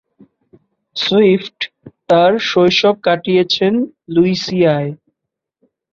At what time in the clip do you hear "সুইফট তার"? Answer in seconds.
0.95-2.31